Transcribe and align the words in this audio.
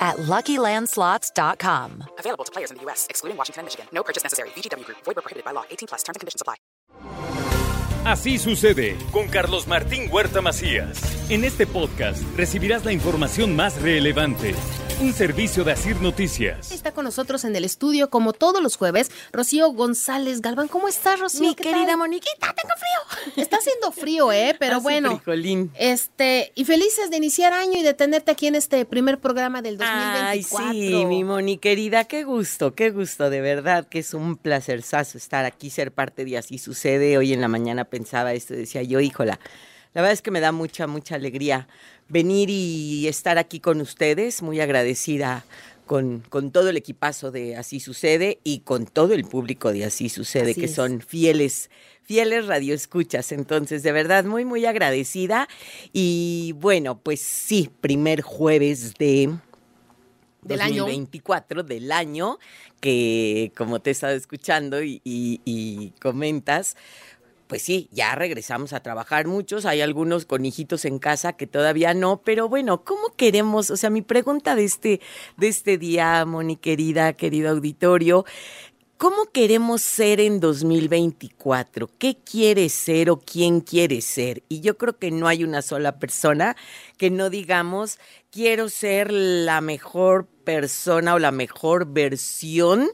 at 0.00 0.16
LuckyLandSlots.com. 0.16 2.04
Available 2.18 2.44
to 2.44 2.52
players 2.52 2.70
in 2.70 2.78
the 2.78 2.82
U.S., 2.84 3.06
excluding 3.10 3.36
Washington 3.36 3.60
and 3.60 3.66
Michigan. 3.66 3.86
No 3.92 4.02
purchase 4.02 4.22
necessary. 4.24 4.48
VGW 4.56 4.84
Group. 4.84 4.98
Void 5.04 5.16
prohibited 5.16 5.44
by 5.44 5.52
law. 5.52 5.64
18 5.70 5.88
plus. 5.88 6.02
Terms 6.02 6.16
and 6.16 6.20
conditions 6.20 6.40
apply. 6.40 6.56
Así 8.04 8.38
sucede 8.38 8.96
con 9.12 9.28
Carlos 9.28 9.66
Martín 9.68 10.08
Huerta 10.10 10.40
Macías. 10.40 10.98
En 11.28 11.44
este 11.44 11.66
podcast 11.66 12.22
recibirás 12.34 12.84
la 12.86 12.92
información 12.92 13.54
más 13.54 13.80
relevante. 13.82 14.54
Un 15.00 15.14
servicio 15.14 15.64
de 15.64 15.72
Asir 15.72 15.96
Noticias. 16.02 16.72
Está 16.72 16.92
con 16.92 17.06
nosotros 17.06 17.44
en 17.44 17.56
el 17.56 17.64
estudio, 17.64 18.10
como 18.10 18.34
todos 18.34 18.62
los 18.62 18.76
jueves, 18.76 19.10
Rocío 19.32 19.72
González 19.72 20.42
Galván. 20.42 20.68
¿Cómo 20.68 20.88
estás, 20.88 21.18
Rocío? 21.18 21.40
Mi 21.48 21.54
¿Qué 21.54 21.62
querida 21.62 21.86
tal? 21.86 21.96
Moniquita, 21.96 22.54
tengo 22.54 22.74
frío. 22.76 23.42
Está 23.42 23.56
haciendo 23.56 23.92
frío, 23.92 24.30
¿eh? 24.30 24.54
Pero 24.60 24.74
Hace 24.76 24.82
bueno. 24.82 25.16
frijolín. 25.16 25.70
Este, 25.78 26.52
y 26.54 26.66
felices 26.66 27.08
de 27.10 27.16
iniciar 27.16 27.54
año 27.54 27.78
y 27.78 27.82
de 27.82 27.94
tenerte 27.94 28.30
aquí 28.30 28.46
en 28.46 28.56
este 28.56 28.84
primer 28.84 29.18
programa 29.20 29.62
del 29.62 29.78
Ay, 29.80 30.42
2024. 30.42 30.72
sí, 30.72 31.06
mi 31.06 31.24
Moni 31.24 31.56
querida, 31.56 32.04
qué 32.04 32.24
gusto, 32.24 32.74
qué 32.74 32.90
gusto, 32.90 33.30
de 33.30 33.40
verdad 33.40 33.88
que 33.88 34.00
es 34.00 34.12
un 34.12 34.36
placerzazo 34.36 35.16
estar 35.16 35.46
aquí, 35.46 35.70
ser 35.70 35.92
parte 35.92 36.26
de 36.26 36.36
Así 36.36 36.58
Sucede. 36.58 37.16
Hoy 37.16 37.32
en 37.32 37.40
la 37.40 37.48
mañana 37.48 37.86
pensaba 37.86 38.34
esto, 38.34 38.52
decía 38.52 38.82
yo, 38.82 39.00
híjola, 39.00 39.40
la 39.94 40.02
verdad 40.02 40.12
es 40.12 40.22
que 40.22 40.30
me 40.30 40.40
da 40.40 40.52
mucha, 40.52 40.86
mucha 40.86 41.14
alegría 41.16 41.66
venir 42.08 42.48
y 42.50 43.06
estar 43.08 43.38
aquí 43.38 43.60
con 43.60 43.80
ustedes, 43.80 44.42
muy 44.42 44.60
agradecida 44.60 45.44
con, 45.86 46.20
con 46.28 46.52
todo 46.52 46.68
el 46.68 46.76
equipazo 46.76 47.30
de 47.32 47.56
Así 47.56 47.80
Sucede 47.80 48.38
y 48.44 48.60
con 48.60 48.86
todo 48.86 49.12
el 49.14 49.24
público 49.24 49.72
de 49.72 49.84
Así 49.84 50.08
Sucede, 50.08 50.52
Así 50.52 50.60
que 50.60 50.66
es. 50.66 50.74
son 50.74 51.00
fieles, 51.00 51.70
fieles 52.04 52.46
radioescuchas. 52.46 53.32
Entonces, 53.32 53.82
de 53.82 53.90
verdad, 53.90 54.24
muy, 54.24 54.44
muy 54.44 54.64
agradecida. 54.66 55.48
Y 55.92 56.54
bueno, 56.58 56.98
pues 56.98 57.20
sí, 57.20 57.70
primer 57.80 58.22
jueves 58.22 58.94
de 58.94 59.34
Del 60.42 60.60
año. 60.60 60.84
2024 60.84 61.64
del 61.64 61.90
año, 61.90 62.38
que 62.80 63.52
como 63.56 63.80
te 63.80 63.90
he 63.90 63.92
estado 63.92 64.14
escuchando 64.14 64.82
y, 64.82 65.00
y- 65.04 65.40
y 65.44 65.90
comentas, 66.00 66.76
pues 67.50 67.62
sí, 67.62 67.88
ya 67.90 68.14
regresamos 68.14 68.72
a 68.72 68.80
trabajar 68.80 69.26
muchos, 69.26 69.66
hay 69.66 69.80
algunos 69.80 70.24
con 70.24 70.46
hijitos 70.46 70.84
en 70.84 71.00
casa 71.00 71.32
que 71.32 71.48
todavía 71.48 71.94
no, 71.94 72.22
pero 72.22 72.48
bueno, 72.48 72.84
¿cómo 72.84 73.16
queremos? 73.16 73.72
O 73.72 73.76
sea, 73.76 73.90
mi 73.90 74.02
pregunta 74.02 74.54
de 74.54 74.62
este, 74.62 75.00
de 75.36 75.48
este 75.48 75.76
día, 75.76 76.24
Moni 76.24 76.54
querida, 76.56 77.12
querido 77.12 77.50
auditorio, 77.50 78.24
¿Cómo 78.98 79.32
queremos 79.32 79.80
ser 79.80 80.20
en 80.20 80.40
2024? 80.40 81.88
¿Qué 81.96 82.18
quieres 82.22 82.74
ser 82.74 83.08
o 83.08 83.18
quién 83.18 83.62
quieres 83.62 84.04
ser? 84.04 84.42
Y 84.50 84.60
yo 84.60 84.76
creo 84.76 84.98
que 84.98 85.10
no 85.10 85.26
hay 85.26 85.42
una 85.42 85.62
sola 85.62 85.98
persona 85.98 86.54
que 86.98 87.10
no 87.10 87.30
digamos, 87.30 87.98
quiero 88.30 88.68
ser 88.68 89.10
la 89.10 89.62
mejor 89.62 90.26
persona 90.44 91.14
o 91.14 91.18
la 91.18 91.30
mejor 91.32 91.86
versión 91.86 92.90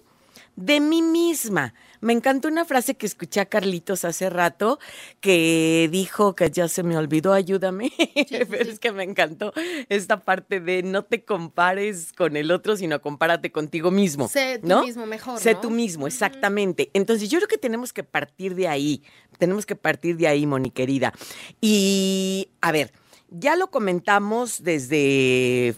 de 0.57 0.81
mí 0.81 1.03
misma. 1.03 1.75
Me 2.01 2.12
encantó 2.12 2.49
una 2.49 2.65
frase 2.65 2.95
que 2.95 3.07
escuché 3.07 3.41
a 3.41 3.47
Carlitos 3.47 4.05
hace 4.05 4.29
rato 4.31 4.79
que 5.21 5.89
dijo 5.91 6.35
que 6.35 6.51
ya 6.51 6.69
se 6.69 6.83
me 6.83 6.97
olvidó, 6.97 7.33
ayúdame, 7.33 7.93
pero 8.51 8.71
es 8.71 8.79
que 8.79 8.93
me 8.93 9.03
encantó 9.03 9.53
esta 9.89 10.21
parte 10.21 10.61
de 10.61 10.83
no 10.83 11.05
te 11.05 11.25
compares 11.25 12.12
con 12.12 12.37
el 12.37 12.50
otro, 12.50 12.77
sino 12.77 13.00
compárate 13.00 13.50
contigo 13.50 13.91
mismo. 13.91 14.28
Sé 14.28 14.59
tú 14.61 14.69
¿no? 14.69 14.84
mismo 14.84 15.06
mejor, 15.06 15.41
Sé 15.41 15.55
¿no? 15.55 15.61
tú 15.61 15.71
mismo, 15.71 16.06
exactamente. 16.06 16.91
Entonces 16.93 17.31
yo 17.31 17.38
creo 17.38 17.49
que 17.49 17.59
tenemos 17.59 17.93
que 17.93 18.05
partir 18.05 18.55
de 18.55 18.69
ahí, 18.69 19.03
tenemos 19.38 19.67
que 19.67 19.77
partir 19.77 20.17
de 20.17 20.28
ahí, 20.28 20.47
Moni 20.47 20.71
querida. 20.71 21.12
Y 21.61 22.50
a 22.61 22.73
ver, 22.73 22.93
ya 23.31 23.56
lo 23.56 23.71
comentamos 23.71 24.62
desde 24.62 25.75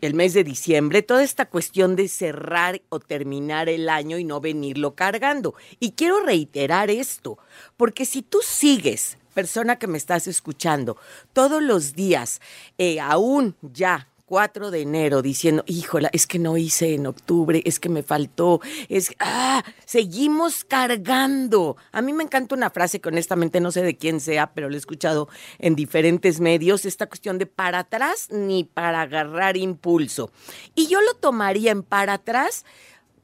el 0.00 0.14
mes 0.14 0.34
de 0.34 0.44
diciembre, 0.44 1.02
toda 1.02 1.22
esta 1.22 1.46
cuestión 1.46 1.96
de 1.96 2.08
cerrar 2.08 2.80
o 2.88 3.00
terminar 3.00 3.68
el 3.68 3.88
año 3.88 4.18
y 4.18 4.24
no 4.24 4.40
venirlo 4.40 4.94
cargando. 4.94 5.54
Y 5.80 5.92
quiero 5.92 6.20
reiterar 6.20 6.90
esto, 6.90 7.38
porque 7.76 8.04
si 8.04 8.22
tú 8.22 8.38
sigues, 8.42 9.18
persona 9.34 9.78
que 9.78 9.86
me 9.86 9.98
estás 9.98 10.26
escuchando, 10.26 10.96
todos 11.32 11.62
los 11.62 11.94
días, 11.94 12.40
eh, 12.78 13.00
aún 13.00 13.54
ya 13.60 14.08
4 14.26 14.72
de 14.72 14.80
enero 14.80 15.22
diciendo, 15.22 15.62
híjola, 15.68 16.10
es 16.12 16.26
que 16.26 16.40
no 16.40 16.56
hice 16.56 16.94
en 16.94 17.06
octubre, 17.06 17.62
es 17.64 17.78
que 17.78 17.88
me 17.88 18.02
faltó, 18.02 18.60
es 18.88 19.14
ah, 19.20 19.64
seguimos 19.84 20.64
cargando. 20.64 21.76
A 21.92 22.02
mí 22.02 22.12
me 22.12 22.24
encanta 22.24 22.56
una 22.56 22.70
frase 22.70 23.00
que 23.00 23.08
honestamente 23.08 23.60
no 23.60 23.70
sé 23.70 23.82
de 23.82 23.96
quién 23.96 24.20
sea, 24.20 24.52
pero 24.52 24.68
la 24.68 24.74
he 24.74 24.78
escuchado 24.78 25.28
en 25.60 25.76
diferentes 25.76 26.40
medios, 26.40 26.84
esta 26.84 27.06
cuestión 27.06 27.38
de 27.38 27.46
para 27.46 27.78
atrás 27.80 28.28
ni 28.32 28.64
para 28.64 29.02
agarrar 29.02 29.56
impulso. 29.56 30.32
Y 30.74 30.88
yo 30.88 31.00
lo 31.00 31.14
tomaría 31.14 31.70
en 31.70 31.84
para 31.84 32.14
atrás 32.14 32.64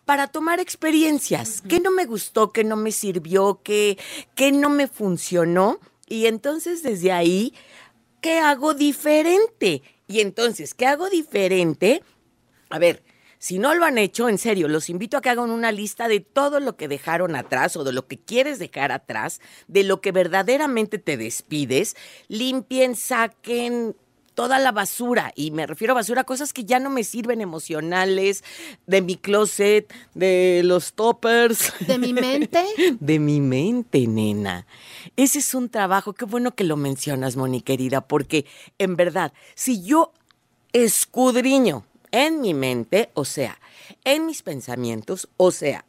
para 0.05 0.29
tomar 0.29 0.61
experiencias. 0.61 1.63
¿Qué 1.63 1.81
no 1.81 1.91
me 1.91 2.07
gustó? 2.07 2.53
¿Qué 2.53 2.63
no 2.63 2.77
me 2.77 2.93
sirvió? 2.93 3.61
¿Qué, 3.65 3.99
qué 4.37 4.53
no 4.53 4.69
me 4.69 4.87
funcionó? 4.87 5.81
Y 6.07 6.27
entonces 6.27 6.85
desde 6.85 7.11
ahí, 7.11 7.55
¿qué 8.21 8.39
hago 8.39 8.75
diferente? 8.75 9.83
Y 10.13 10.21
entonces, 10.21 10.75
¿qué 10.75 10.85
hago 10.85 11.09
diferente? 11.09 12.03
A 12.69 12.79
ver, 12.79 13.03
si 13.39 13.59
no 13.59 13.75
lo 13.75 13.87
han 13.87 13.97
hecho, 13.97 14.29
en 14.29 14.37
serio, 14.37 14.69
los 14.69 14.91
invito 14.91 15.17
a 15.17 15.23
que 15.23 15.31
hagan 15.31 15.51
una 15.51 15.73
lista 15.73 16.07
de 16.07 16.21
todo 16.21 16.61
lo 16.61 16.77
que 16.77 16.87
dejaron 16.87 17.35
atrás 17.35 17.77
o 17.77 17.83
de 17.83 17.95
lo 17.95 18.07
que 18.07 18.19
quieres 18.19 18.59
dejar 18.59 18.93
atrás, 18.93 19.41
de 19.69 19.85
lo 19.85 20.03
que 20.03 20.13
verdaderamente 20.13 20.99
te 20.99 21.17
despides. 21.17 21.97
Limpien, 22.29 22.95
saquen 22.95 23.97
toda 24.35 24.59
la 24.59 24.73
basura. 24.73 25.33
Y 25.35 25.51
me 25.51 25.67
refiero 25.67 25.93
a 25.93 25.95
basura, 25.95 26.25
cosas 26.25 26.53
que 26.53 26.65
ya 26.65 26.79
no 26.79 26.91
me 26.91 27.05
sirven 27.05 27.41
emocionales, 27.41 28.45
de 28.87 29.03
mi 29.03 29.17
closet, 29.17 29.93
de 30.15 30.63
los 30.65 30.95
toppers. 30.95 31.73
De 31.87 31.99
mi 31.99 32.13
mente. 32.13 32.65
De 33.01 33.19
mi 33.19 33.41
mente, 33.41 34.07
nena. 34.07 34.67
Ese 35.17 35.39
es 35.39 35.55
un 35.55 35.69
trabajo, 35.69 36.13
qué 36.13 36.25
bueno 36.25 36.55
que 36.55 36.65
lo 36.65 36.77
mencionas, 36.77 37.37
Moni 37.37 37.61
querida, 37.61 38.07
porque 38.07 38.47
en 38.79 38.97
verdad, 38.97 39.33
si 39.55 39.83
yo 39.83 40.13
escudriño 40.73 41.85
en 42.11 42.41
mi 42.41 42.55
mente, 42.55 43.11
o 43.15 43.25
sea, 43.25 43.59
en 44.05 44.27
mis 44.27 44.43
pensamientos, 44.43 45.29
o 45.37 45.51
sea, 45.51 45.85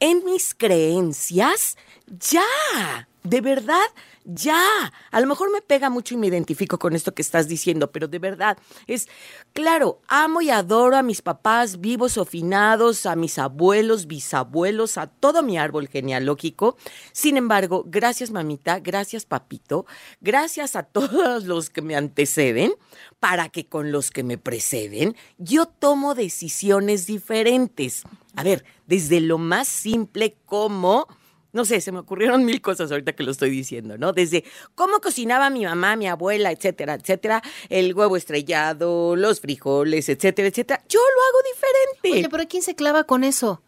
en 0.00 0.24
mis 0.24 0.54
creencias, 0.54 1.76
ya, 2.06 3.08
de 3.22 3.40
verdad, 3.40 3.86
ya. 4.28 4.92
A 5.10 5.20
lo 5.20 5.26
mejor 5.26 5.50
me 5.50 5.62
pega 5.62 5.90
mucho 5.90 6.14
y 6.14 6.18
me 6.18 6.26
identifico 6.26 6.78
con 6.78 6.94
esto 6.94 7.14
que 7.14 7.22
estás 7.22 7.48
diciendo, 7.48 7.90
pero 7.90 8.08
de 8.08 8.18
verdad 8.18 8.58
es, 8.86 9.08
claro, 9.54 10.00
amo 10.06 10.42
y 10.42 10.50
adoro 10.50 10.96
a 10.96 11.02
mis 11.02 11.22
papás 11.22 11.80
vivos 11.80 12.18
o 12.18 12.24
finados, 12.24 13.06
a 13.06 13.16
mis 13.16 13.38
abuelos, 13.38 14.06
bisabuelos, 14.06 14.98
a 14.98 15.06
todo 15.06 15.42
mi 15.42 15.58
árbol 15.58 15.88
genealógico. 15.88 16.76
Sin 17.12 17.36
embargo, 17.36 17.84
gracias 17.86 18.30
mamita, 18.30 18.78
gracias 18.80 19.24
papito, 19.24 19.86
gracias 20.20 20.76
a 20.76 20.82
todos 20.82 21.44
los 21.44 21.70
que 21.70 21.82
me 21.82 21.96
anteceden, 21.96 22.72
para 23.20 23.48
que 23.48 23.66
con 23.66 23.90
los 23.90 24.10
que 24.10 24.22
me 24.22 24.38
preceden 24.38 25.16
yo 25.38 25.66
tomo 25.66 26.14
decisiones 26.14 27.06
diferentes. 27.06 28.02
A 28.36 28.42
ver, 28.42 28.64
desde 28.86 29.20
lo 29.20 29.38
más 29.38 29.66
simple 29.68 30.36
como 30.46 31.08
no 31.52 31.64
sé, 31.64 31.80
se 31.80 31.92
me 31.92 32.00
ocurrieron 32.00 32.44
mil 32.44 32.60
cosas 32.60 32.90
ahorita 32.90 33.14
que 33.14 33.22
lo 33.22 33.30
estoy 33.30 33.50
diciendo, 33.50 33.96
¿no? 33.98 34.12
Desde 34.12 34.44
cómo 34.74 35.00
cocinaba 35.00 35.50
mi 35.50 35.64
mamá, 35.64 35.96
mi 35.96 36.06
abuela, 36.06 36.52
etcétera, 36.52 36.94
etcétera, 36.94 37.42
el 37.68 37.94
huevo 37.94 38.16
estrellado, 38.16 39.16
los 39.16 39.40
frijoles, 39.40 40.08
etcétera, 40.08 40.48
etcétera. 40.48 40.82
Yo 40.88 41.00
lo 41.00 41.22
hago 41.22 41.38
diferente. 41.54 42.20
Oye, 42.20 42.28
pero 42.30 42.48
¿quién 42.48 42.62
se 42.62 42.74
clava 42.74 43.04
con 43.04 43.24
eso? 43.24 43.62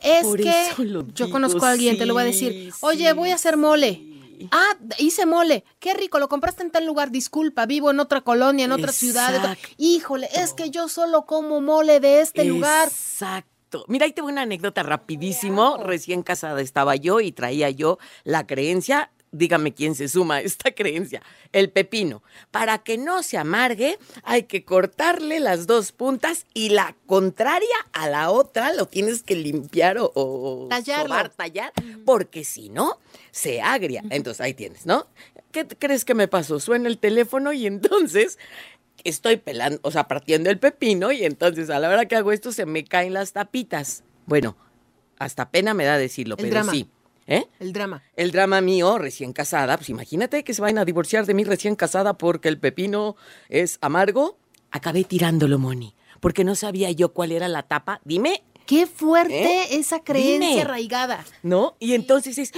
Es 0.00 0.24
Por 0.24 0.42
que 0.42 0.68
eso 0.68 0.82
lo 0.82 1.06
yo 1.08 1.26
digo, 1.26 1.30
conozco 1.30 1.64
a 1.64 1.70
alguien, 1.70 1.96
te 1.96 2.06
lo 2.06 2.14
voy 2.14 2.24
a 2.24 2.26
decir. 2.26 2.72
Oye, 2.80 3.08
sí, 3.08 3.14
voy 3.14 3.30
a 3.30 3.36
hacer 3.36 3.56
mole. 3.56 4.02
Ah, 4.50 4.76
hice 4.98 5.26
mole. 5.26 5.64
Qué 5.78 5.94
rico, 5.94 6.18
lo 6.18 6.28
compraste 6.28 6.64
en 6.64 6.70
tal 6.72 6.84
lugar. 6.84 7.12
Disculpa, 7.12 7.66
vivo 7.66 7.90
en 7.90 8.00
otra 8.00 8.22
colonia, 8.22 8.64
en 8.64 8.72
otra 8.72 8.90
ciudad. 8.90 9.34
Exacto. 9.34 9.68
Híjole, 9.78 10.28
es 10.34 10.52
que 10.52 10.70
yo 10.70 10.88
solo 10.88 11.26
como 11.26 11.60
mole 11.60 12.00
de 12.00 12.20
este 12.20 12.44
lugar. 12.44 12.88
Exacto. 12.88 13.51
Mira, 13.88 14.06
ahí 14.06 14.12
te 14.12 14.22
voy 14.22 14.32
una 14.32 14.42
anécdota 14.42 14.82
rapidísimo. 14.82 15.78
Recién 15.78 16.22
casada 16.22 16.60
estaba 16.60 16.96
yo 16.96 17.20
y 17.20 17.32
traía 17.32 17.70
yo 17.70 17.98
la 18.24 18.46
creencia 18.46 19.10
dígame 19.32 19.72
quién 19.72 19.94
se 19.94 20.08
suma 20.08 20.36
a 20.36 20.40
esta 20.42 20.70
creencia, 20.74 21.22
el 21.52 21.70
pepino. 21.70 22.22
Para 22.50 22.78
que 22.78 22.98
no 22.98 23.22
se 23.22 23.38
amargue, 23.38 23.98
hay 24.22 24.44
que 24.44 24.64
cortarle 24.64 25.40
las 25.40 25.66
dos 25.66 25.90
puntas 25.90 26.46
y 26.54 26.68
la 26.68 26.94
contraria 27.06 27.74
a 27.92 28.08
la 28.08 28.30
otra 28.30 28.72
lo 28.74 28.86
tienes 28.86 29.22
que 29.22 29.34
limpiar 29.34 29.98
o, 29.98 30.12
o 30.14 30.68
sobar, 30.84 31.30
tallar, 31.30 31.72
porque 32.04 32.44
si 32.44 32.68
no, 32.68 33.00
se 33.30 33.60
agria. 33.60 34.04
Entonces 34.10 34.40
ahí 34.42 34.54
tienes, 34.54 34.86
¿no? 34.86 35.06
¿Qué 35.50 35.66
crees 35.66 36.04
que 36.04 36.14
me 36.14 36.28
pasó? 36.28 36.60
Suena 36.60 36.88
el 36.88 36.98
teléfono 36.98 37.52
y 37.52 37.66
entonces 37.66 38.38
estoy 39.04 39.36
pelando, 39.36 39.80
o 39.82 39.90
sea, 39.90 40.08
partiendo 40.08 40.50
el 40.50 40.58
pepino 40.58 41.12
y 41.12 41.24
entonces 41.24 41.70
a 41.70 41.78
la 41.78 41.88
hora 41.88 42.06
que 42.06 42.16
hago 42.16 42.32
esto 42.32 42.52
se 42.52 42.66
me 42.66 42.84
caen 42.84 43.14
las 43.14 43.32
tapitas. 43.32 44.04
Bueno, 44.26 44.56
hasta 45.18 45.50
pena 45.50 45.74
me 45.74 45.84
da 45.84 45.98
decirlo, 45.98 46.36
El 46.38 46.44
pero 46.44 46.54
drama. 46.54 46.72
sí. 46.72 46.88
¿Eh? 47.26 47.46
El 47.60 47.72
drama. 47.72 48.02
El 48.16 48.32
drama 48.32 48.60
mío, 48.60 48.98
recién 48.98 49.32
casada, 49.32 49.76
pues 49.76 49.88
imagínate 49.90 50.42
que 50.42 50.54
se 50.54 50.60
vayan 50.60 50.78
a 50.78 50.84
divorciar 50.84 51.24
de 51.24 51.34
mí 51.34 51.44
recién 51.44 51.76
casada 51.76 52.18
porque 52.18 52.48
el 52.48 52.58
pepino 52.58 53.16
es 53.48 53.78
amargo. 53.80 54.38
Acabé 54.72 55.04
tirándolo, 55.04 55.58
Moni, 55.58 55.94
porque 56.20 56.44
no 56.44 56.54
sabía 56.56 56.90
yo 56.90 57.12
cuál 57.12 57.30
era 57.30 57.46
la 57.46 57.62
tapa. 57.62 58.00
Dime, 58.04 58.42
Qué 58.72 58.86
fuerte 58.86 59.34
¿Eh? 59.44 59.66
esa 59.72 60.00
creencia 60.02 60.48
Dime. 60.48 60.62
arraigada. 60.62 61.26
¿no? 61.42 61.76
Y 61.78 61.92
entonces 61.92 62.38
es. 62.38 62.52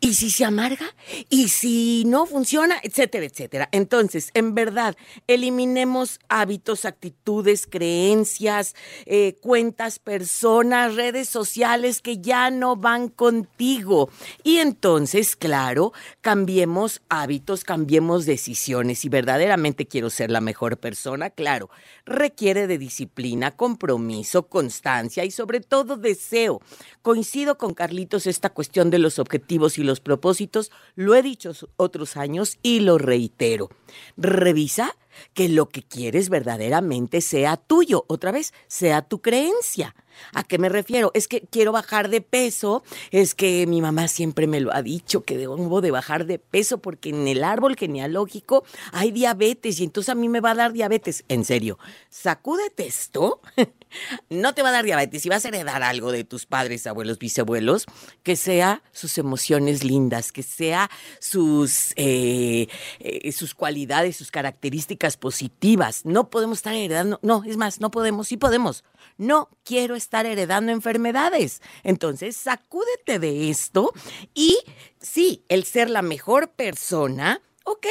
¿y 0.00 0.14
si 0.14 0.28
se 0.32 0.44
amarga? 0.44 0.86
¿Y 1.30 1.50
si 1.50 2.02
no 2.04 2.26
funciona? 2.26 2.80
Etcétera, 2.82 3.26
etcétera. 3.26 3.68
Entonces, 3.70 4.30
en 4.34 4.56
verdad, 4.56 4.96
eliminemos 5.28 6.18
hábitos, 6.28 6.84
actitudes, 6.84 7.68
creencias, 7.70 8.74
eh, 9.06 9.36
cuentas, 9.40 10.00
personas, 10.00 10.96
redes 10.96 11.28
sociales 11.28 12.02
que 12.02 12.18
ya 12.18 12.50
no 12.50 12.74
van 12.74 13.06
contigo. 13.06 14.10
Y 14.42 14.56
entonces, 14.56 15.36
claro, 15.36 15.92
cambiemos 16.22 17.02
hábitos, 17.08 17.62
cambiemos 17.62 18.26
decisiones. 18.26 18.98
Si 18.98 19.08
verdaderamente 19.08 19.86
quiero 19.86 20.10
ser 20.10 20.32
la 20.32 20.40
mejor 20.40 20.78
persona, 20.78 21.30
claro, 21.30 21.70
requiere 22.04 22.66
de 22.66 22.78
disciplina, 22.78 23.52
compromiso, 23.52 24.48
constancia 24.48 25.24
y 25.24 25.30
sobre 25.30 25.51
todo 25.60 25.96
deseo. 25.96 26.60
Coincido 27.02 27.58
con 27.58 27.74
Carlitos 27.74 28.26
esta 28.26 28.50
cuestión 28.50 28.90
de 28.90 28.98
los 28.98 29.18
objetivos 29.18 29.78
y 29.78 29.84
los 29.84 30.00
propósitos, 30.00 30.70
lo 30.94 31.14
he 31.14 31.22
dicho 31.22 31.52
otros 31.76 32.16
años 32.16 32.58
y 32.62 32.80
lo 32.80 32.98
reitero. 32.98 33.68
Revisa 34.16 34.96
que 35.34 35.48
lo 35.48 35.68
que 35.68 35.82
quieres 35.82 36.28
verdaderamente 36.28 37.20
sea 37.20 37.56
tuyo, 37.56 38.04
otra 38.08 38.32
vez, 38.32 38.52
sea 38.66 39.02
tu 39.02 39.20
creencia. 39.20 39.94
¿A 40.34 40.44
qué 40.44 40.58
me 40.58 40.68
refiero? 40.68 41.10
Es 41.14 41.26
que 41.26 41.40
quiero 41.40 41.72
bajar 41.72 42.08
de 42.10 42.20
peso, 42.20 42.82
es 43.10 43.34
que 43.34 43.66
mi 43.66 43.80
mamá 43.80 44.08
siempre 44.08 44.46
me 44.46 44.60
lo 44.60 44.72
ha 44.74 44.82
dicho, 44.82 45.22
que 45.22 45.38
debo 45.38 45.80
de 45.80 45.90
bajar 45.90 46.26
de 46.26 46.38
peso 46.38 46.78
porque 46.78 47.10
en 47.10 47.28
el 47.28 47.44
árbol 47.44 47.76
genealógico 47.76 48.64
hay 48.92 49.10
diabetes 49.10 49.80
y 49.80 49.84
entonces 49.84 50.10
a 50.10 50.14
mí 50.14 50.28
me 50.28 50.40
va 50.40 50.50
a 50.50 50.56
dar 50.56 50.72
diabetes. 50.72 51.24
En 51.28 51.44
serio, 51.44 51.78
sacúdete 52.10 52.86
esto. 52.86 53.40
No 54.28 54.54
te 54.54 54.62
va 54.62 54.70
a 54.70 54.72
dar 54.72 54.84
diabetes 54.84 55.24
y 55.26 55.28
vas 55.28 55.44
a 55.44 55.48
heredar 55.48 55.82
algo 55.82 56.12
de 56.12 56.24
tus 56.24 56.46
padres, 56.46 56.86
abuelos, 56.86 57.18
bisabuelos, 57.18 57.86
que 58.22 58.36
sea 58.36 58.82
sus 58.92 59.18
emociones 59.18 59.84
lindas, 59.84 60.32
que 60.32 60.42
sea 60.42 60.90
sus, 61.20 61.92
eh, 61.96 62.68
eh, 63.00 63.32
sus 63.32 63.54
cualidades, 63.54 64.16
sus 64.16 64.30
características 64.30 65.16
positivas. 65.16 66.04
No 66.04 66.30
podemos 66.30 66.58
estar 66.58 66.74
heredando, 66.74 67.18
no, 67.22 67.44
es 67.44 67.56
más, 67.56 67.80
no 67.80 67.90
podemos, 67.90 68.28
sí 68.28 68.36
podemos. 68.36 68.84
No 69.18 69.48
quiero 69.64 69.94
estar 69.94 70.26
heredando 70.26 70.72
enfermedades. 70.72 71.60
Entonces, 71.82 72.36
sacúdete 72.36 73.18
de 73.18 73.50
esto 73.50 73.92
y 74.34 74.58
sí, 75.00 75.44
el 75.48 75.64
ser 75.64 75.90
la 75.90 76.02
mejor 76.02 76.50
persona, 76.52 77.40
ok. 77.64 77.86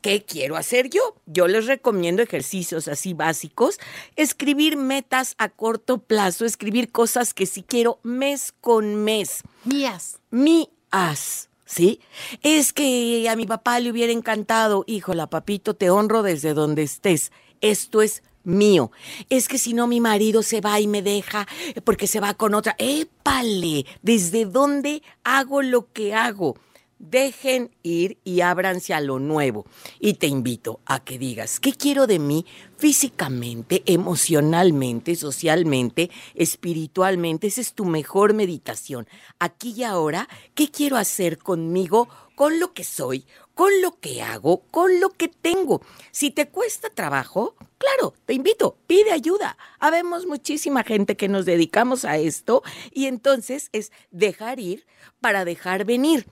¿Qué 0.00 0.24
quiero 0.24 0.56
hacer 0.56 0.90
yo? 0.90 1.16
Yo 1.26 1.48
les 1.48 1.66
recomiendo 1.66 2.22
ejercicios 2.22 2.86
así 2.86 3.14
básicos, 3.14 3.78
escribir 4.16 4.76
metas 4.76 5.34
a 5.38 5.48
corto 5.48 5.98
plazo, 5.98 6.44
escribir 6.44 6.92
cosas 6.92 7.34
que 7.34 7.46
sí 7.46 7.64
quiero 7.66 7.98
mes 8.02 8.54
con 8.60 8.94
mes. 8.94 9.42
Mías. 9.64 10.20
Mías. 10.30 11.48
¿Sí? 11.64 12.00
Es 12.42 12.72
que 12.72 13.28
a 13.28 13.36
mi 13.36 13.46
papá 13.46 13.78
le 13.80 13.90
hubiera 13.90 14.12
encantado, 14.12 14.84
híjola, 14.86 15.28
papito, 15.28 15.74
te 15.74 15.90
honro 15.90 16.22
desde 16.22 16.54
donde 16.54 16.82
estés. 16.82 17.30
Esto 17.60 18.00
es 18.00 18.22
mío. 18.44 18.90
Es 19.28 19.48
que 19.48 19.58
si 19.58 19.74
no 19.74 19.86
mi 19.86 20.00
marido 20.00 20.42
se 20.42 20.60
va 20.60 20.80
y 20.80 20.86
me 20.86 21.02
deja 21.02 21.46
porque 21.84 22.06
se 22.06 22.20
va 22.20 22.34
con 22.34 22.54
otra. 22.54 22.74
¡Épale! 22.78 23.84
¿Desde 24.02 24.46
dónde 24.46 25.02
hago 25.24 25.60
lo 25.60 25.92
que 25.92 26.14
hago? 26.14 26.56
Dejen 26.98 27.70
ir 27.84 28.18
y 28.24 28.40
ábranse 28.40 28.92
a 28.92 29.00
lo 29.00 29.20
nuevo. 29.20 29.64
Y 30.00 30.14
te 30.14 30.26
invito 30.26 30.80
a 30.84 31.04
que 31.04 31.16
digas, 31.18 31.60
¿qué 31.60 31.72
quiero 31.72 32.08
de 32.08 32.18
mí 32.18 32.44
físicamente, 32.76 33.82
emocionalmente, 33.86 35.14
socialmente, 35.14 36.10
espiritualmente? 36.34 37.46
Esa 37.46 37.60
es 37.60 37.74
tu 37.74 37.84
mejor 37.84 38.34
meditación. 38.34 39.06
Aquí 39.38 39.74
y 39.76 39.84
ahora, 39.84 40.28
¿qué 40.54 40.70
quiero 40.70 40.96
hacer 40.96 41.38
conmigo, 41.38 42.08
con 42.34 42.58
lo 42.58 42.72
que 42.72 42.82
soy, 42.84 43.24
con 43.54 43.70
lo 43.80 43.98
que 44.00 44.22
hago, 44.22 44.62
con 44.70 45.00
lo 45.00 45.10
que 45.10 45.28
tengo? 45.28 45.82
Si 46.10 46.32
te 46.32 46.48
cuesta 46.48 46.90
trabajo, 46.90 47.54
claro, 47.78 48.14
te 48.26 48.34
invito, 48.34 48.76
pide 48.88 49.12
ayuda. 49.12 49.56
Habemos 49.78 50.26
muchísima 50.26 50.82
gente 50.82 51.16
que 51.16 51.28
nos 51.28 51.44
dedicamos 51.44 52.04
a 52.04 52.16
esto 52.16 52.64
y 52.92 53.06
entonces 53.06 53.68
es 53.72 53.92
dejar 54.10 54.58
ir 54.58 54.84
para 55.20 55.44
dejar 55.44 55.84
venir. 55.84 56.26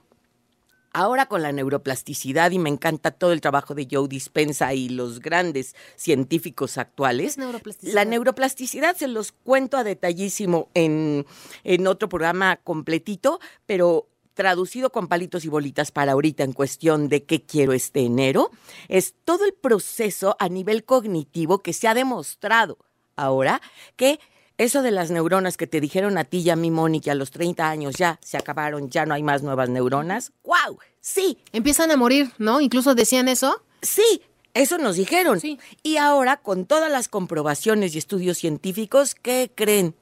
Ahora 0.99 1.27
con 1.27 1.43
la 1.43 1.51
neuroplasticidad, 1.51 2.49
y 2.49 2.57
me 2.57 2.71
encanta 2.71 3.11
todo 3.11 3.31
el 3.31 3.39
trabajo 3.39 3.75
de 3.75 3.87
Joe 3.87 4.07
Dispensa 4.07 4.73
y 4.73 4.89
los 4.89 5.19
grandes 5.19 5.75
científicos 5.95 6.79
actuales. 6.79 7.33
es 7.33 7.37
neuroplasticidad? 7.37 7.93
La 7.93 8.03
neuroplasticidad 8.03 8.95
se 8.95 9.07
los 9.07 9.31
cuento 9.31 9.77
a 9.77 9.83
detallísimo 9.83 10.71
en, 10.73 11.27
en 11.63 11.85
otro 11.85 12.09
programa 12.09 12.55
completito, 12.55 13.39
pero 13.67 14.07
traducido 14.33 14.91
con 14.91 15.07
palitos 15.07 15.45
y 15.45 15.49
bolitas 15.49 15.91
para 15.91 16.13
ahorita 16.13 16.43
en 16.43 16.53
cuestión 16.53 17.09
de 17.09 17.25
qué 17.25 17.43
quiero 17.43 17.73
este 17.73 17.99
enero, 17.99 18.49
es 18.87 19.13
todo 19.23 19.45
el 19.45 19.53
proceso 19.53 20.35
a 20.39 20.49
nivel 20.49 20.83
cognitivo 20.83 21.59
que 21.59 21.73
se 21.73 21.87
ha 21.87 21.93
demostrado 21.93 22.79
ahora 23.15 23.61
que 23.97 24.19
eso 24.57 24.81
de 24.81 24.91
las 24.91 25.11
neuronas 25.11 25.57
que 25.57 25.67
te 25.67 25.79
dijeron 25.81 26.17
a 26.17 26.23
ti 26.23 26.39
y 26.39 26.49
a 26.49 26.55
mí, 26.55 26.71
Moni, 26.71 26.99
que 26.99 27.11
a 27.11 27.15
los 27.15 27.31
30 27.31 27.69
años 27.69 27.95
ya 27.95 28.19
se 28.23 28.37
acabaron, 28.37 28.89
ya 28.89 29.05
no 29.05 29.13
hay 29.13 29.23
más 29.23 29.43
nuevas 29.43 29.69
neuronas. 29.69 30.31
¡Wow! 30.43 30.79
Sí, 30.99 31.37
Empiezan 31.53 31.91
a 31.91 31.97
morir, 31.97 32.31
¿no? 32.37 32.59
Incluso 32.59 32.95
decían 32.95 33.27
eso. 33.27 33.61
sí, 33.81 34.21
eso 34.53 34.79
nos 34.79 34.95
dijeron. 34.95 35.39
Sí. 35.39 35.59
Y 35.83 35.97
ahora, 35.97 36.37
con 36.37 36.65
todas 36.65 36.91
las 36.91 37.07
comprobaciones 37.07 37.93
y 37.93 37.99
estudios 37.99 38.39
científicos, 38.39 39.13
¿qué 39.13 39.51
creen? 39.53 39.93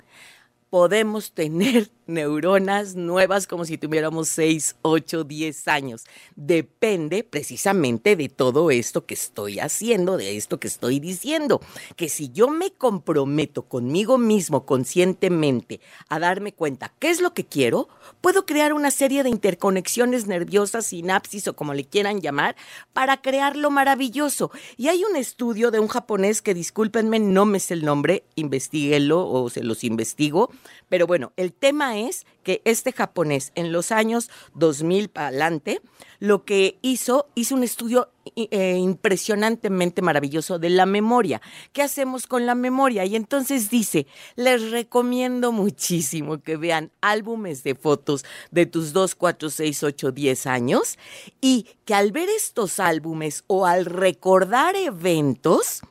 Podemos 0.70 1.34
tener 1.34 1.90
neuronas 2.08 2.96
nuevas 2.96 3.48
como 3.48 3.66
si 3.66 3.78
tuviéramos 3.78 4.30
6, 4.30 4.78
8, 4.82 5.24
10 5.24 5.68
años. 5.68 6.04
Depende 6.36 7.24
precisamente 7.24 8.16
de 8.16 8.30
todo 8.30 8.72
esto 8.72 9.06
que 9.06 9.14
estoy 9.14 9.60
haciendo, 9.60 10.18
de 10.18 10.38
esto 10.38 10.60
que 10.60 10.68
estoy 10.68 11.00
diciendo. 11.00 11.62
Que 11.96 12.10
si 12.10 12.32
yo 12.32 12.50
me 12.50 12.72
comprometo 12.72 13.64
conmigo 13.64 14.18
mismo 14.18 14.66
conscientemente 14.66 15.82
a 16.10 16.20
darme 16.20 16.54
cuenta 16.54 16.94
qué 17.00 17.10
es 17.10 17.22
lo 17.22 17.34
que 17.34 17.46
quiero, 17.46 17.88
puedo 18.22 18.46
crear 18.46 18.74
una 18.74 18.92
serie 18.92 19.24
de 19.24 19.30
interconexiones 19.30 20.28
nerviosas, 20.28 20.88
sinapsis 20.88 21.48
o 21.48 21.56
como 21.56 21.74
le 21.74 21.86
quieran 21.86 22.22
llamar, 22.22 22.56
para 22.94 23.22
crear 23.22 23.56
lo 23.56 23.72
maravilloso. 23.72 24.52
Y 24.78 24.88
hay 24.88 25.04
un 25.04 25.16
estudio 25.16 25.72
de 25.72 25.80
un 25.80 25.88
japonés 25.88 26.42
que, 26.42 26.54
discúlpenme, 26.54 27.20
no 27.20 27.46
me 27.46 27.60
sé 27.60 27.74
el 27.74 27.86
nombre, 27.86 28.24
investiguenlo 28.36 29.28
o 29.28 29.50
se 29.50 29.64
los 29.64 29.84
investigo. 29.84 30.50
Pero 30.90 31.08
bueno, 31.08 31.34
el 31.36 31.54
tema 31.54 31.95
es 31.98 32.26
que 32.44 32.62
este 32.66 32.92
japonés 32.92 33.52
en 33.56 33.72
los 33.72 33.92
años 33.92 34.30
2000 34.54 35.10
para 35.10 35.28
adelante, 35.28 35.82
lo 36.20 36.46
que 36.46 36.78
hizo, 36.82 37.28
hizo 37.36 37.56
un 37.56 37.64
estudio 37.64 38.10
eh, 38.36 38.78
impresionantemente 38.78 40.02
maravilloso 40.02 40.60
de 40.60 40.70
la 40.70 40.86
memoria. 40.86 41.42
¿Qué 41.74 41.82
hacemos 41.82 42.28
con 42.28 42.46
la 42.46 42.56
memoria? 42.56 43.06
Y 43.06 43.16
entonces 43.16 43.70
dice, 43.70 44.08
les 44.36 44.72
recomiendo 44.72 45.52
muchísimo 45.52 46.42
que 46.42 46.58
vean 46.58 46.92
álbumes 47.02 47.64
de 47.64 47.76
fotos 47.76 48.26
de 48.52 48.66
tus 48.66 48.94
2, 48.94 49.16
4, 49.16 49.50
6, 49.50 49.84
8, 49.84 50.12
10 50.12 50.48
años 50.48 50.98
y 51.42 51.68
que 51.86 51.94
al 51.94 52.12
ver 52.12 52.30
estos 52.30 52.80
álbumes 52.80 53.44
o 53.48 53.66
al 53.66 53.86
recordar 53.86 54.76
eventos, 54.76 55.82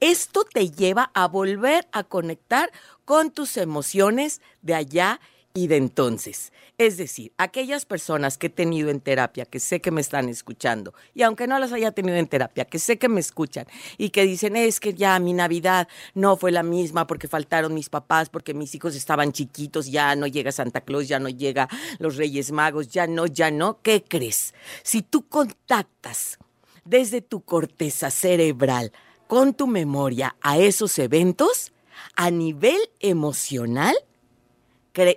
esto 0.00 0.44
te 0.44 0.70
lleva 0.70 1.10
a 1.14 1.28
volver 1.28 1.86
a 1.92 2.04
conectar 2.04 2.72
con 3.04 3.30
tus 3.30 3.56
emociones 3.56 4.40
de 4.62 4.74
allá 4.74 5.20
y 5.52 5.66
de 5.66 5.76
entonces. 5.76 6.52
Es 6.78 6.96
decir, 6.96 7.32
aquellas 7.36 7.84
personas 7.84 8.38
que 8.38 8.46
he 8.46 8.50
tenido 8.50 8.88
en 8.88 9.00
terapia, 9.00 9.44
que 9.44 9.60
sé 9.60 9.80
que 9.80 9.90
me 9.90 10.00
están 10.00 10.28
escuchando, 10.28 10.94
y 11.14 11.22
aunque 11.22 11.46
no 11.46 11.58
las 11.58 11.72
haya 11.72 11.90
tenido 11.90 12.16
en 12.16 12.26
terapia, 12.26 12.64
que 12.64 12.78
sé 12.78 12.98
que 12.98 13.08
me 13.08 13.20
escuchan 13.20 13.66
y 13.98 14.10
que 14.10 14.24
dicen, 14.24 14.56
es 14.56 14.80
que 14.80 14.94
ya 14.94 15.18
mi 15.18 15.32
Navidad 15.32 15.88
no 16.14 16.36
fue 16.36 16.52
la 16.52 16.62
misma 16.62 17.06
porque 17.06 17.28
faltaron 17.28 17.74
mis 17.74 17.88
papás, 17.88 18.28
porque 18.30 18.54
mis 18.54 18.74
hijos 18.74 18.94
estaban 18.94 19.32
chiquitos, 19.32 19.90
ya 19.90 20.14
no 20.16 20.26
llega 20.26 20.52
Santa 20.52 20.80
Claus, 20.80 21.08
ya 21.08 21.18
no 21.18 21.28
llega 21.28 21.68
los 21.98 22.16
Reyes 22.16 22.52
Magos, 22.52 22.88
ya 22.88 23.06
no, 23.06 23.26
ya 23.26 23.50
no, 23.50 23.80
¿qué 23.82 24.02
crees? 24.02 24.54
Si 24.82 25.02
tú 25.02 25.28
contactas 25.28 26.38
desde 26.84 27.20
tu 27.20 27.42
corteza 27.42 28.10
cerebral 28.10 28.92
con 29.26 29.54
tu 29.54 29.66
memoria 29.66 30.36
a 30.40 30.58
esos 30.58 30.98
eventos, 30.98 31.72
a 32.16 32.30
nivel 32.30 32.80
emocional, 33.00 33.94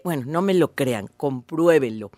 bueno, 0.03 0.23
no 0.25 0.41
me 0.41 0.53
lo 0.53 0.73
crean, 0.73 1.09
compruébenlo. 1.17 2.11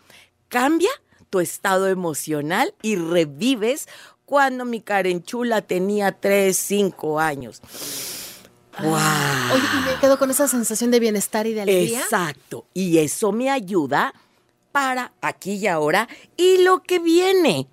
Cambia 0.48 0.89
tu 1.29 1.39
estado 1.39 1.88
emocional 1.88 2.74
y 2.81 2.95
revives 2.95 3.88
cuando 4.25 4.65
mi 4.65 4.81
Karen 4.81 5.24
Chula 5.24 5.62
tenía 5.62 6.12
3, 6.12 6.55
5 6.55 7.19
años. 7.19 7.62
¡Wow! 8.79 8.93
Oye, 9.53 9.63
y 9.63 9.86
me 9.86 10.00
quedo 10.00 10.19
con 10.19 10.31
esa 10.31 10.48
sensación 10.48 10.91
de 10.91 11.00
bienestar 11.00 11.48
y 11.48 11.53
de 11.53 11.62
alegría. 11.62 12.01
Exacto. 12.01 12.65
Y 12.74 12.98
eso 12.98 13.31
me 13.31 13.50
ayuda 13.50 14.13
para 14.72 15.13
aquí 15.22 15.53
y 15.53 15.67
ahora 15.67 16.10
y 16.36 16.57
lo 16.57 16.84
que 16.84 17.00
viene. 17.00 17.69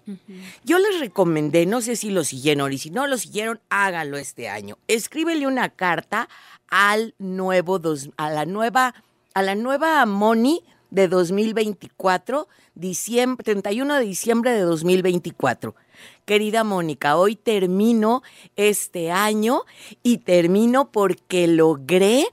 Yo 0.62 0.78
les 0.78 1.00
recomendé, 1.00 1.66
no 1.66 1.80
sé 1.80 1.96
si 1.96 2.10
lo 2.10 2.22
siguieron 2.22 2.72
y 2.72 2.78
si 2.78 2.90
no 2.90 3.08
lo 3.08 3.18
siguieron, 3.18 3.60
háganlo 3.70 4.18
este 4.18 4.48
año. 4.48 4.78
Escríbele 4.86 5.48
una 5.48 5.70
carta 5.70 6.28
al 6.68 7.16
nuevo 7.18 7.80
dos, 7.80 8.10
a 8.16 8.30
la 8.30 8.46
nueva 8.46 8.94
a 9.34 9.42
la 9.42 9.54
nueva 9.54 10.04
Moni 10.06 10.62
de 10.90 11.08
2024, 11.08 12.48
diciembre, 12.74 13.44
31 13.44 13.94
de 13.96 14.04
diciembre 14.04 14.50
de 14.52 14.60
2024. 14.60 15.74
Querida 16.24 16.64
Mónica, 16.64 17.16
hoy 17.16 17.36
termino 17.36 18.22
este 18.56 19.10
año 19.10 19.62
y 20.02 20.18
termino 20.18 20.90
porque 20.90 21.46
logré 21.46 22.26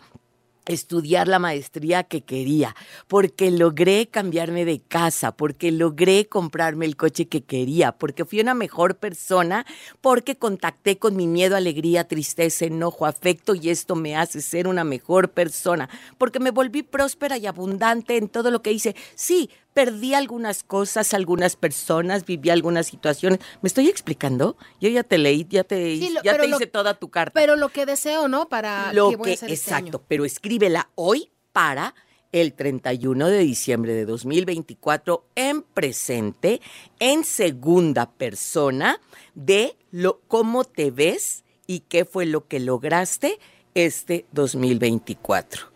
estudiar 0.70 1.28
la 1.28 1.40
maestría 1.40 2.04
que 2.04 2.22
quería, 2.22 2.76
porque 3.08 3.52
logré 3.52 4.08
cambiarme 4.08 4.66
de 4.66 4.80
casa, 4.80 5.32
porque 5.32 5.72
logré 5.72 6.28
comprarme 6.28 6.86
el 6.86 6.96
coche 6.96 7.28
que 7.28 7.42
quería, 7.42 7.92
porque 7.92 8.24
fui 8.24 8.40
una 8.40 8.54
mejor 8.54 8.96
persona, 8.96 9.66
porque 10.00 10.36
contacté 10.36 10.98
con 10.98 11.16
mi 11.16 11.28
miedo, 11.28 11.56
alegría, 11.56 12.08
tristeza, 12.08 12.66
enojo, 12.66 13.06
afecto 13.06 13.56
y 13.56 13.70
esto 13.70 13.96
me 13.96 14.16
hace 14.16 14.42
ser 14.42 14.68
una 14.68 14.84
mejor 14.84 15.32
persona, 15.32 15.90
porque 16.18 16.40
me 16.40 16.52
volví 16.52 16.84
próspera 16.84 17.38
y 17.38 17.48
abundante 17.48 18.18
en 18.18 18.30
todo 18.30 18.52
lo 18.52 18.62
que 18.62 18.72
hice. 18.72 18.96
Sí, 19.16 19.50
perdí 19.80 20.14
algunas 20.14 20.64
cosas, 20.64 21.14
algunas 21.14 21.56
personas, 21.56 22.26
viví 22.26 22.50
algunas 22.50 22.88
situaciones. 22.88 23.40
¿Me 23.62 23.68
estoy 23.68 23.88
explicando? 23.88 24.58
Yo 24.82 24.90
ya 24.90 25.04
te 25.04 25.18
leí, 25.18 25.48
ya 25.50 25.64
te, 25.64 25.98
ya 26.22 26.38
te 26.38 26.48
hice 26.48 26.68
toda 26.68 26.96
tu 26.96 27.10
carta. 27.10 27.32
Pero 27.34 27.56
lo 27.56 27.70
que 27.70 27.86
deseo, 27.86 28.28
¿no? 28.28 28.50
Para 28.50 28.92
lo 28.92 29.18
que, 29.18 29.32
este 29.32 29.46
exacto, 29.46 30.04
pero 30.06 30.26
escríbela 30.26 30.90
hoy 30.96 31.32
para 31.54 31.96
el 32.34 32.56
31 32.56 33.30
de 33.30 33.40
diciembre 33.40 33.94
de 33.94 34.04
2024 34.04 35.24
en 35.36 35.62
presente, 35.62 36.60
en 37.00 37.24
segunda 37.24 38.12
persona, 38.12 39.00
de 39.34 39.78
lo, 39.92 40.20
cómo 40.28 40.66
te 40.66 40.92
ves 40.92 41.46
y 41.68 41.80
qué 41.88 42.04
fue 42.04 42.26
lo 42.26 42.50
que 42.50 42.60
lograste 42.60 43.40
este 43.76 44.26
2024 44.34 45.69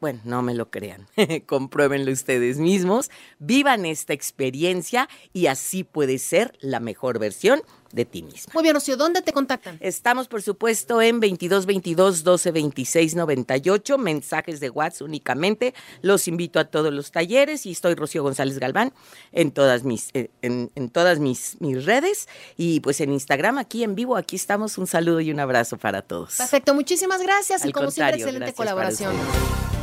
bueno, 0.00 0.20
no 0.24 0.42
me 0.42 0.54
lo 0.54 0.70
crean, 0.70 1.06
compruébenlo 1.46 2.12
ustedes 2.12 2.58
mismos, 2.58 3.10
vivan 3.38 3.86
esta 3.86 4.12
experiencia 4.12 5.08
y 5.32 5.46
así 5.46 5.84
puede 5.84 6.18
ser 6.18 6.56
la 6.60 6.80
mejor 6.80 7.18
versión 7.18 7.62
de 7.92 8.04
ti 8.04 8.22
misma. 8.22 8.52
Muy 8.54 8.62
bien, 8.62 8.74
Rocío, 8.74 8.96
¿dónde 8.96 9.22
te 9.22 9.32
contactan? 9.32 9.78
Estamos, 9.80 10.28
por 10.28 10.42
supuesto, 10.42 11.00
en 11.00 11.20
2222 11.20 12.18
1226 12.18 13.14
98, 13.14 13.98
mensajes 13.98 14.60
de 14.60 14.70
WhatsApp 14.70 15.08
únicamente. 15.08 15.74
Los 16.02 16.28
invito 16.28 16.60
a 16.60 16.66
todos 16.66 16.92
los 16.92 17.10
talleres 17.10 17.66
y 17.66 17.72
estoy 17.72 17.94
Rocío 17.94 18.22
González 18.22 18.58
Galván 18.58 18.92
en 19.32 19.52
todas 19.52 19.84
mis, 19.84 20.10
eh, 20.14 20.30
en, 20.42 20.90
todas 20.90 21.18
mis, 21.18 21.60
mis 21.60 21.84
redes 21.84 22.28
y 22.56 22.80
pues 22.80 23.00
en 23.00 23.12
Instagram, 23.12 23.58
aquí 23.58 23.84
en 23.84 23.94
vivo, 23.94 24.16
aquí 24.16 24.36
estamos. 24.36 24.78
Un 24.78 24.86
saludo 24.86 25.20
y 25.20 25.30
un 25.30 25.40
abrazo 25.40 25.76
para 25.78 26.02
todos. 26.02 26.36
Perfecto, 26.36 26.74
muchísimas 26.74 27.22
gracias 27.22 27.64
y 27.64 27.72
como 27.72 27.90
siempre, 27.90 28.16
excelente 28.16 28.52
colaboración. 28.52 29.14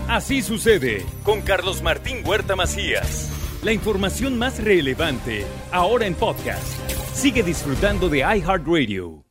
Así 0.08 0.42
sucede 0.44 1.04
con 1.24 1.42
Carlos 1.42 1.82
Martín 1.82 2.22
Huerta 2.24 2.56
Macías. 2.56 3.32
La 3.64 3.74
información 3.74 4.38
más 4.38 4.64
relevante 4.64 5.46
ahora 5.72 6.06
en 6.06 6.14
podcast. 6.14 6.64
Sigue 7.14 7.42
disfrutando 7.42 8.08
de 8.08 8.20
iHeartRadio. 8.20 9.24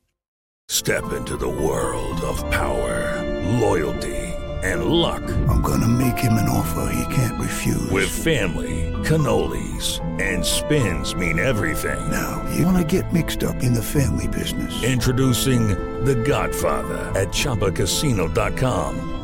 Step 0.69 1.04
into 1.16 1.37
the 1.37 1.47
world 1.47 2.21
of 2.23 2.43
power, 2.50 3.23
loyalty 3.61 4.35
and 4.64 4.87
luck. 4.87 5.23
I'm 5.49 5.62
gonna 5.62 5.87
make 5.87 6.19
him 6.19 6.33
an 6.33 6.49
offer 6.49 6.90
he 6.93 7.14
can't 7.14 7.38
refuse. 7.40 7.90
With 7.93 8.09
family, 8.09 8.90
cannolis 9.04 10.00
and 10.21 10.45
spins 10.45 11.14
mean 11.14 11.38
everything. 11.38 12.00
Now, 12.11 12.43
you 12.57 12.66
wanna 12.66 12.85
get 12.85 13.12
mixed 13.12 13.45
up 13.45 13.62
in 13.62 13.75
the 13.75 13.83
family 13.83 14.26
business. 14.26 14.83
Introducing 14.83 15.69
The 16.04 16.16
Godfather 16.16 17.12
at 17.14 17.28
chapacasino.com. 17.28 19.24